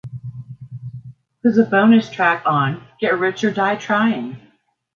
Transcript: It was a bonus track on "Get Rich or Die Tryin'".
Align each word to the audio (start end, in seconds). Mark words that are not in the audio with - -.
It 1.43 1.43
was 1.43 1.59
a 1.59 1.63
bonus 1.63 2.09
track 2.09 2.41
on 2.47 2.83
"Get 2.99 3.19
Rich 3.19 3.43
or 3.43 3.51
Die 3.51 3.75
Tryin'". 3.75 4.39